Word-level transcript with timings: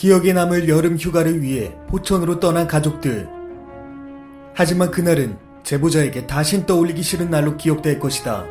기억에 0.00 0.32
남을 0.32 0.66
여름 0.70 0.96
휴가를 0.96 1.42
위해 1.42 1.76
포천으로 1.88 2.40
떠난 2.40 2.66
가족들. 2.66 3.28
하지만 4.54 4.90
그날은 4.90 5.36
제보자에게 5.62 6.26
다신 6.26 6.64
떠올리기 6.64 7.02
싫은 7.02 7.28
날로 7.28 7.58
기억될 7.58 8.00
것이다. 8.00 8.46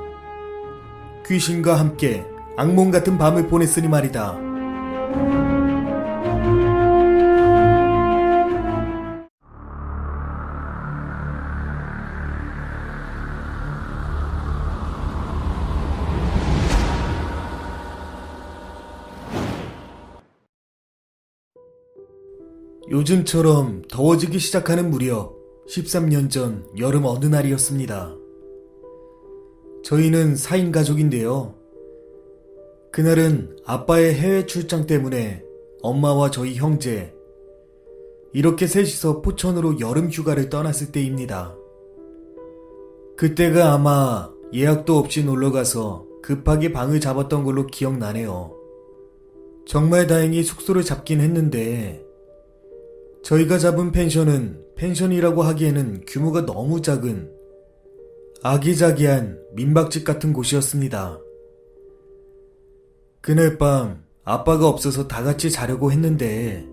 귀신과 1.25 1.79
함께 1.79 2.23
악몽 2.55 2.91
같은 2.91 3.17
밤을 3.17 3.47
보냈으니 3.47 3.87
말이다. 3.87 4.37
요즘처럼 22.91 23.83
더워지기 23.87 24.39
시작하는 24.39 24.89
무렵 24.89 25.37
13년 25.67 26.31
전 26.31 26.65
여름 26.79 27.05
어느 27.05 27.27
날이었습니다. 27.27 28.15
저희는 29.83 30.33
4인 30.33 30.71
가족인데요. 30.71 31.53
그날은 32.91 33.57
아빠의 33.63 34.15
해외 34.15 34.47
출장 34.47 34.87
때문에 34.87 35.43
엄마와 35.83 36.31
저희 36.31 36.55
형제, 36.55 37.13
이렇게 38.33 38.65
셋이서 38.65 39.21
포천으로 39.21 39.79
여름 39.79 40.09
휴가를 40.09 40.49
떠났을 40.49 40.91
때입니다. 40.91 41.55
그때가 43.17 43.71
아마 43.73 44.31
예약도 44.51 44.97
없이 44.97 45.23
놀러가서 45.23 46.07
급하게 46.23 46.71
방을 46.71 46.99
잡았던 46.99 47.43
걸로 47.43 47.67
기억나네요. 47.67 48.55
정말 49.67 50.07
다행히 50.07 50.41
숙소를 50.41 50.83
잡긴 50.83 51.21
했는데, 51.21 52.08
저희가 53.23 53.57
잡은 53.57 53.91
펜션은 53.91 54.63
펜션이라고 54.75 55.43
하기에는 55.43 56.03
규모가 56.07 56.45
너무 56.45 56.81
작은 56.81 57.29
아기자기한 58.41 59.39
민박집 59.53 60.05
같은 60.05 60.31
곳이었습니다. 60.33 61.19
그날 63.21 63.57
밤 63.57 64.03
아빠가 64.23 64.67
없어서 64.67 65.07
다 65.07 65.23
같이 65.23 65.51
자려고 65.51 65.91
했는데 65.91 66.65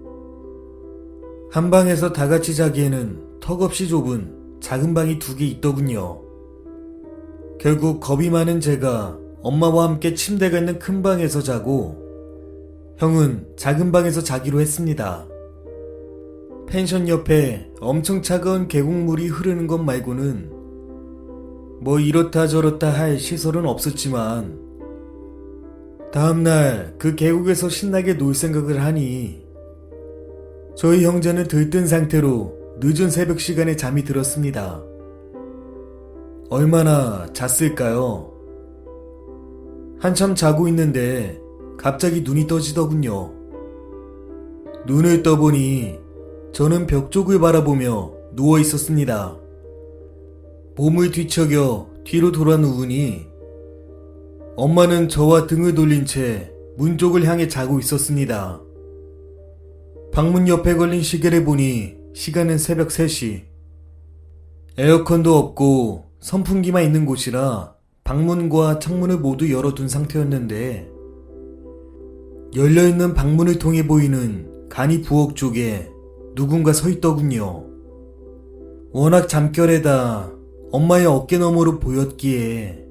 한 1.50 1.70
방에서 1.70 2.12
다 2.12 2.28
같이 2.28 2.54
자기에는 2.54 3.40
턱없이 3.40 3.88
좁은 3.88 4.60
작은 4.60 4.94
방이 4.94 5.18
두 5.18 5.36
개 5.36 5.46
있더군요. 5.46 6.22
결국 7.58 8.00
겁이 8.00 8.30
많은 8.30 8.60
제가 8.60 9.18
엄마와 9.42 9.88
함께 9.88 10.14
침대가 10.14 10.58
있는 10.58 10.78
큰 10.78 11.02
방에서 11.02 11.42
자고 11.42 11.96
형은 12.98 13.46
작은 13.56 13.92
방에서 13.92 14.22
자기로 14.22 14.60
했습니다. 14.60 15.26
펜션 16.68 17.08
옆에 17.08 17.70
엄청 17.80 18.22
차가운 18.22 18.66
계곡물이 18.66 19.28
흐르는 19.28 19.66
것 19.66 19.78
말고는 19.78 20.50
뭐 21.80 22.00
이렇다 22.00 22.48
저렇다 22.48 22.90
할 22.90 23.18
시설은 23.18 23.66
없었지만 23.66 24.58
다음날 26.12 26.94
그 26.98 27.14
계곡에서 27.14 27.68
신나게 27.68 28.16
놀 28.16 28.34
생각을 28.34 28.82
하니 28.82 29.46
저희 30.76 31.04
형제는 31.04 31.48
들뜬 31.48 31.86
상태로 31.86 32.78
늦은 32.80 33.10
새벽 33.10 33.40
시간에 33.40 33.76
잠이 33.76 34.04
들었습니다. 34.04 34.82
얼마나 36.50 37.26
잤을까요? 37.32 38.32
한참 39.98 40.34
자고 40.34 40.68
있는데 40.68 41.40
갑자기 41.78 42.22
눈이 42.22 42.46
떠지더군요. 42.46 43.32
눈을 44.86 45.22
떠보니 45.22 46.05
저는 46.56 46.86
벽 46.86 47.10
쪽을 47.10 47.38
바라보며 47.38 48.14
누워 48.32 48.58
있었습니다. 48.58 49.36
몸을 50.76 51.10
뒤척여 51.10 51.90
뒤로 52.02 52.32
돌아 52.32 52.56
누우니 52.56 53.26
엄마는 54.56 55.10
저와 55.10 55.48
등을 55.48 55.74
돌린 55.74 56.06
채 56.06 56.50
문 56.78 56.96
쪽을 56.96 57.26
향해 57.26 57.46
자고 57.46 57.78
있었습니다. 57.78 58.62
방문 60.14 60.48
옆에 60.48 60.76
걸린 60.76 61.02
시계를 61.02 61.44
보니 61.44 61.94
시간은 62.14 62.56
새벽 62.56 62.88
3시. 62.88 63.42
에어컨도 64.78 65.36
없고 65.36 66.06
선풍기만 66.20 66.84
있는 66.84 67.04
곳이라 67.04 67.74
방문과 68.02 68.78
창문을 68.78 69.18
모두 69.18 69.52
열어둔 69.52 69.90
상태였는데 69.90 70.88
열려있는 72.56 73.12
방문을 73.12 73.58
통해 73.58 73.86
보이는 73.86 74.68
간이 74.70 75.02
부엌 75.02 75.36
쪽에 75.36 75.94
누군가 76.36 76.74
서 76.74 76.90
있더군요. 76.90 77.64
워낙 78.92 79.26
잠결에다 79.26 80.30
엄마의 80.70 81.06
어깨 81.06 81.38
너머로 81.38 81.80
보였기에 81.80 82.86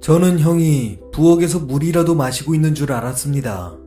저는 0.00 0.38
형이 0.38 0.98
부엌에서 1.10 1.60
물이라도 1.60 2.14
마시고 2.14 2.54
있는 2.54 2.74
줄 2.74 2.92
알았습니다. 2.92 3.78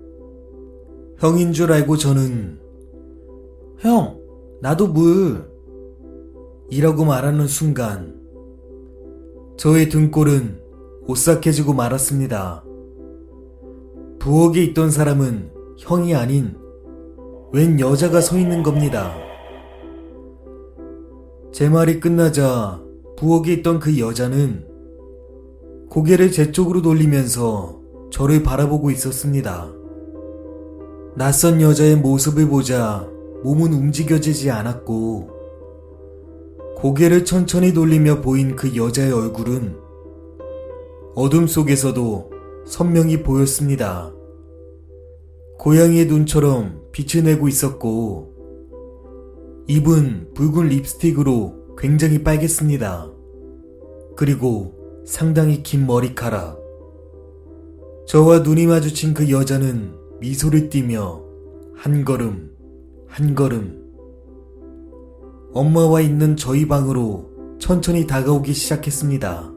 형인 1.20 1.54
줄 1.54 1.72
알고 1.72 1.98
저는 1.98 2.60
형, 3.78 4.20
나도 4.60 4.88
물. 4.88 5.50
이라고 6.72 7.06
말하는 7.06 7.48
순간 7.48 8.20
저의 9.56 9.90
등골은 9.90 10.60
오싹해지고 11.08 11.74
말았습니다. 11.74 12.64
부엌에 14.18 14.64
있던 14.64 14.90
사람은 14.90 15.52
형이 15.78 16.16
아닌 16.16 16.61
웬 17.54 17.78
여자가 17.82 18.22
서 18.22 18.38
있는 18.38 18.64
겁니다. 18.64 19.14
제 21.52 21.68
말이 21.68 22.00
끝나자 22.00 22.82
부엌에 23.18 23.52
있던 23.56 23.82
그 23.82 24.00
여자는 24.00 24.66
고개를 25.90 26.32
제 26.32 26.54
쪽으로 26.54 26.82
돌리면서 26.82 27.82
저를 28.10 28.42
바라보고 28.42 28.90
있었습니다. 28.92 29.70
낯선 31.18 31.60
여자의 31.60 31.98
모습을 31.98 32.48
보자 32.48 33.06
몸은 33.44 33.74
움직여지지 33.74 34.50
않았고 34.50 35.30
고개를 36.78 37.26
천천히 37.26 37.74
돌리며 37.74 38.22
보인 38.22 38.56
그 38.56 38.78
여자의 38.78 39.12
얼굴은 39.12 39.76
어둠 41.16 41.48
속에서도 41.48 42.32
선명히 42.66 43.22
보였습니다. 43.22 44.14
고양이의 45.62 46.08
눈처럼 46.08 46.82
빛을 46.92 47.24
내고 47.24 47.48
있었고 47.48 48.34
입은 49.68 50.34
붉은 50.34 50.70
립스틱으로 50.70 51.76
굉장히 51.78 52.24
빨갰습니다. 52.24 53.14
그리고 54.16 54.74
상당히 55.06 55.62
긴 55.62 55.86
머리카락. 55.86 56.60
저와 58.08 58.40
눈이 58.40 58.66
마주친 58.66 59.14
그 59.14 59.30
여자는 59.30 59.94
미소를 60.20 60.70
띠며 60.70 61.22
한 61.76 62.06
걸음, 62.06 62.50
한 63.06 63.36
걸음. 63.36 63.94
엄마와 65.54 66.02
있는 66.02 66.38
저희 66.38 66.68
방으로 66.68 67.30
천천히 67.60 68.08
다가오기 68.08 68.52
시작했습니다. 68.52 69.54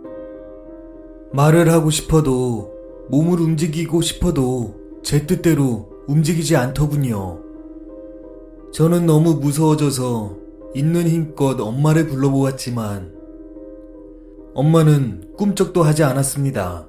말을 1.33 1.71
하고 1.71 1.89
싶어도 1.89 2.75
몸을 3.09 3.41
움직이고 3.41 4.03
싶어도 4.03 4.75
제 5.03 5.27
뜻대로 5.27 5.94
움직이지 6.07 6.57
않더군요. 6.57 7.41
저는 8.73 9.07
너무 9.07 9.35
무서워져서 9.35 10.37
있는 10.75 11.09
힘껏 11.09 11.59
엄마를 11.61 12.09
불러보았지만 12.09 13.15
엄마는 14.55 15.35
꿈쩍도 15.37 15.83
하지 15.83 16.03
않았습니다. 16.03 16.89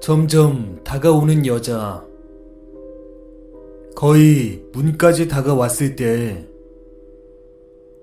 점점 0.00 0.80
다가오는 0.84 1.46
여자. 1.46 2.04
거의 3.94 4.64
문까지 4.72 5.28
다가왔을 5.28 5.96
때 5.96 6.48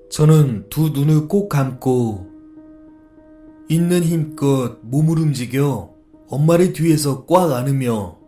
저는 0.10 0.66
두 0.70 0.90
눈을 0.90 1.28
꼭 1.28 1.50
감고 1.50 2.28
있는 3.70 4.04
힘껏 4.04 4.78
몸을 4.82 5.20
움직여 5.20 5.94
엄마를 6.28 6.74
뒤에서 6.74 7.26
꽉 7.26 7.52
안으며 7.52 8.25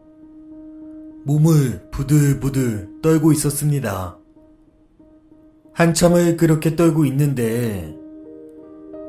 몸을 1.28 1.82
부들부들 1.92 3.02
떨고 3.02 3.34
있었습니다. 3.34 4.18
한참을 5.74 6.38
그렇게 6.38 6.78
떨고 6.78 7.04
있는데 7.06 7.94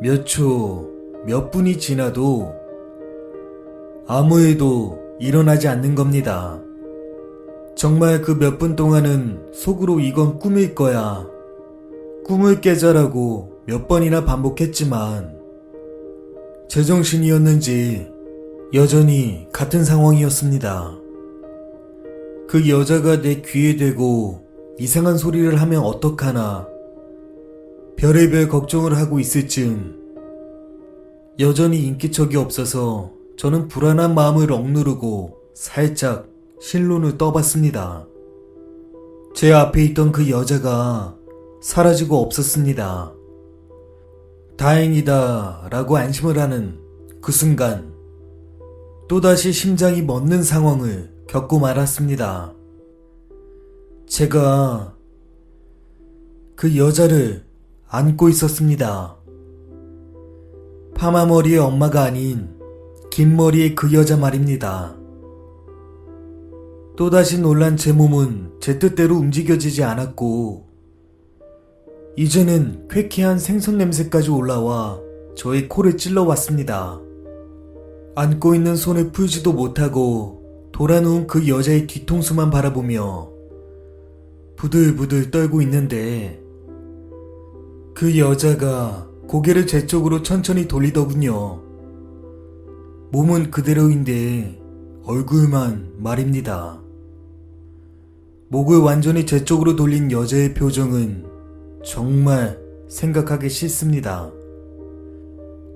몇 0.02 0.26
초, 0.26 0.90
몇 1.24 1.52
분이 1.52 1.78
지나도 1.78 2.52
아무 4.08 4.40
일도 4.40 4.98
일어나지 5.20 5.68
않는 5.68 5.94
겁니다. 5.94 6.60
정말 7.76 8.20
그 8.20 8.32
몇 8.36 8.58
분 8.58 8.74
동안은 8.74 9.52
속으로 9.52 10.00
이건 10.00 10.40
꿈일 10.40 10.74
거야. 10.74 11.24
꿈을 12.24 12.60
깨자라고 12.60 13.60
몇 13.64 13.86
번이나 13.86 14.24
반복했지만 14.24 15.38
제정신이었는지 16.68 18.08
여전히 18.74 19.46
같은 19.52 19.84
상황이었습니다. 19.84 20.98
그 22.48 22.66
여자가 22.66 23.20
내 23.20 23.42
귀에 23.42 23.76
대고 23.76 24.46
이상한 24.78 25.18
소리를 25.18 25.60
하면 25.60 25.82
어떡하나. 25.82 26.66
별의별 27.96 28.48
걱정을 28.48 28.96
하고 28.96 29.20
있을 29.20 29.48
즈음 29.48 29.98
여전히 31.40 31.82
인기척이 31.82 32.36
없어서 32.36 33.12
저는 33.36 33.68
불안한 33.68 34.14
마음을 34.14 34.50
억누르고 34.50 35.36
살짝 35.52 36.26
실눈을 36.58 37.18
떠봤습니다. 37.18 38.06
제 39.34 39.52
앞에 39.52 39.84
있던 39.84 40.10
그 40.10 40.30
여자가 40.30 41.16
사라지고 41.60 42.16
없었습니다. 42.22 43.12
다행이다 44.56 45.68
라고 45.70 45.98
안심을 45.98 46.38
하는 46.38 46.78
그 47.20 47.30
순간 47.30 47.92
또다시 49.06 49.52
심장이 49.52 50.00
멎는 50.00 50.42
상황을 50.42 51.17
겪고 51.28 51.58
말았습니다. 51.58 52.54
제가 54.06 54.96
그 56.56 56.78
여자를 56.78 57.44
안고 57.86 58.30
있었습니다. 58.30 59.19
파마머리의 60.94 61.58
엄마가 61.58 62.04
아닌 62.04 62.56
긴 63.10 63.36
머리의 63.36 63.75
그 63.75 63.92
여자 63.92 64.16
말입니다. 64.16 64.96
또다시 66.96 67.42
놀란 67.42 67.76
제 67.76 67.92
몸은 67.92 68.52
제 68.58 68.78
뜻대로 68.78 69.16
움직여지지 69.16 69.84
않았고, 69.84 70.66
이제는 72.16 72.88
쾌쾌한 72.88 73.38
생선 73.38 73.76
냄새까지 73.76 74.30
올라와 74.30 74.98
저의 75.36 75.69
코를 75.69 75.98
찔러왔습니다. 75.98 76.98
안고 78.14 78.54
있는 78.54 78.76
손을 78.76 79.12
풀지도 79.12 79.52
못하고 79.52 80.38
돌아누운 80.78 81.26
그 81.26 81.48
여자의 81.48 81.88
뒤통수만 81.88 82.50
바라보며 82.50 83.32
부들부들 84.54 85.32
떨고 85.32 85.60
있는데 85.62 86.40
그 87.96 88.16
여자가 88.16 89.10
고개를 89.26 89.66
제 89.66 89.88
쪽으로 89.88 90.22
천천히 90.22 90.69
돌리더군요. 90.69 91.60
몸은 93.10 93.50
그대로인데 93.50 94.62
얼굴만 95.02 95.94
말입니다. 95.96 96.80
목을 98.46 98.78
완전히 98.78 99.26
제 99.26 99.44
쪽으로 99.44 99.75
돌린 99.75 100.12
여자의 100.12 100.54
표정은 100.54 101.26
정말 101.84 102.56
생각하기 102.86 103.48
싫습니다. 103.48 104.30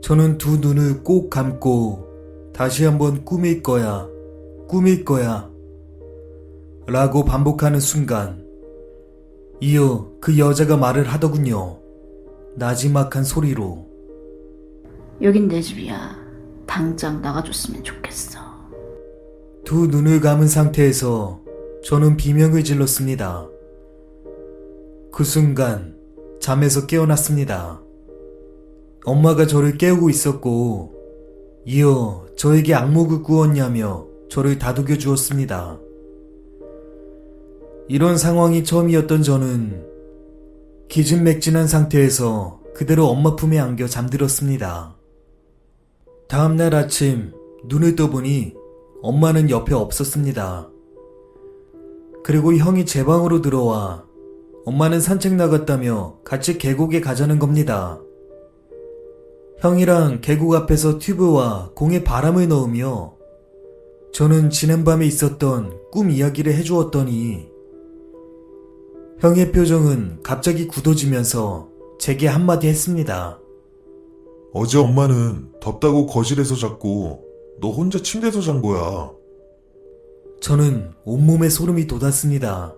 저는 0.00 0.38
두 0.38 0.58
눈을 0.58 1.02
꼭 1.02 1.28
감고 1.28 2.52
다시 2.54 2.84
한번 2.84 3.25
꾸밀 3.25 3.64
거야, 3.64 4.12
꾸밀 4.69 5.05
거야, 5.05 5.50
라고 6.87 7.25
반복하는 7.25 7.81
순간, 7.81 8.44
이어 9.61 10.11
그 10.20 10.38
여자가 10.38 10.76
말을 10.76 11.05
하더군요. 11.05 11.79
나지막한 12.56 13.25
소리로. 13.25 13.87
여긴 15.20 15.49
내 15.49 15.61
집이야. 15.61 16.17
당장 16.67 17.23
나가줬으면 17.23 17.85
좋겠어. 17.85 18.41
두 19.64 19.87
눈을 19.87 20.20
감은 20.20 20.49
상태에서 20.49 21.41
저는 21.85 22.17
비명을 22.17 22.64
질렀습니다. 22.64 23.49
그 25.12 25.23
순간 25.25 25.94
잠에서 26.41 26.87
깨어났습니다. 26.87 27.81
엄마가 29.05 29.47
저를 29.47 29.79
깨우고 29.79 30.11
있었고, 30.11 30.94
이어 31.64 32.26
저에게 32.37 32.75
악목을 32.75 33.23
꾸었냐며 33.23 34.06
저를 34.32 34.58
다독여 34.58 34.96
주었습니다. 34.96 35.79
이런 37.87 38.17
상황이 38.17 38.64
처음이었던 38.64 39.23
저는 39.23 39.87
기진맥진한 40.88 41.67
상태에서 41.67 42.62
그대로 42.75 43.08
엄마 43.08 43.37
품에 43.37 43.58
안겨 43.58 43.87
잠들었습니다. 43.87 44.96
다음날 46.29 46.75
아침 46.75 47.34
눈을 47.67 47.94
떠보니 47.94 48.55
엄마는 49.02 49.50
옆에 49.50 49.75
없었습니다. 49.75 50.70
그리고 52.25 52.55
형이 52.55 52.87
제 52.87 53.05
방으로 53.05 53.43
들어와 53.43 54.06
엄마는 54.64 55.02
산책 55.02 55.35
나갔다며 55.35 56.20
같이 56.25 56.56
계곡에 56.56 57.02
가자는 57.02 57.38
겁니다. 57.38 58.00
형이랑 59.58 60.23
계곡 60.23 60.55
앞에서 60.55 60.99
튜브와 60.99 61.73
공에 61.75 62.02
바람을 62.02 62.49
넣으며 62.49 63.20
저는 64.12 64.50
지난 64.50 64.85
밤에 64.85 65.06
있었던 65.06 65.91
꿈 65.91 66.11
이야기를 66.11 66.53
해주었더니 66.53 67.49
형의 69.19 69.53
표정은 69.53 70.23
갑자기 70.23 70.69
굳어지면서 70.69 71.70
제게 71.99 72.26
한마디 72.26 72.69
했습니다. 72.69 73.41
어제 74.53 74.79
엄마는 74.79 75.53
덥다고 75.61 76.06
거실에서 76.06 76.55
잤고 76.56 77.25
너 77.61 77.70
혼자 77.70 78.00
침대에서 78.00 78.43
잔 78.43 78.61
거야. 78.61 79.12
저는 80.43 80.91
온몸에 81.05 81.49
소름이 81.49 81.87
돋았습니다. 81.87 82.75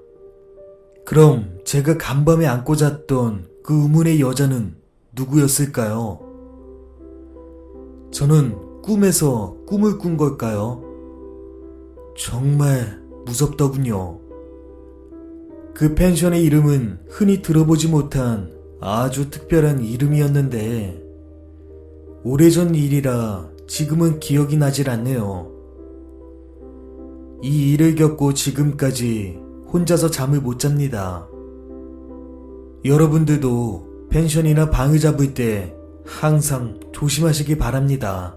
그럼 1.05 1.59
제가 1.65 1.99
간밤에 1.99 2.47
안고 2.47 2.77
잤던 2.77 3.49
그 3.65 3.75
의문의 3.75 4.21
여자는 4.21 4.77
누구였을까요? 5.17 6.21
저는 8.13 8.83
꿈에서 8.83 9.57
꿈을 9.67 9.99
꾼 9.99 10.17
걸까요? 10.17 10.94
정말 12.17 13.03
무섭더군요. 13.27 14.21
그 15.75 15.95
펜션의 15.95 16.43
이름은 16.45 17.01
흔히 17.09 17.43
들어보지 17.43 17.89
못한 17.89 18.53
아주 18.81 19.31
특별한 19.31 19.83
이름이었는데, 19.83 21.03
오래전 22.23 22.75
일이라 22.75 23.49
지금은 23.67 24.21
기억이 24.21 24.57
나질 24.57 24.89
않네요. 24.91 25.51
이 27.43 27.73
일을 27.73 27.97
겪고 27.97 28.35
지금까지 28.35 29.39
혼자서 29.73 30.11
잠을 30.11 30.41
못 30.41 30.59
잡니다. 30.59 31.29
여러분들도 32.85 34.09
펜션이나 34.11 34.71
방을 34.71 35.01
잡을 35.01 35.35
때 35.35 35.75
항상 36.07 36.79
조심하시기 36.93 37.59
바랍니다. 37.59 38.37